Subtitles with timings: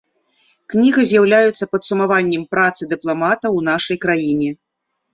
[0.73, 4.51] Кніга з'яўляецца падсумаваннем працы дыпламата ў нашай краіне.